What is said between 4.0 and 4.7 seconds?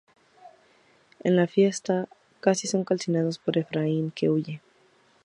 que huye.